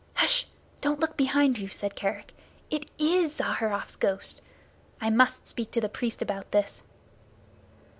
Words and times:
"Hsh! 0.15 0.45
Don't 0.81 0.99
look 0.99 1.15
behind 1.15 1.59
you," 1.59 1.67
said 1.67 1.93
Kerick. 1.95 2.33
"It 2.71 2.89
is 2.97 3.35
Zaharrof's 3.39 3.95
ghost! 3.95 4.41
I 4.99 5.11
must 5.11 5.47
speak 5.47 5.69
to 5.73 5.79
the 5.81 5.89
priest 5.89 6.23
about 6.23 6.49
this." 6.51 6.81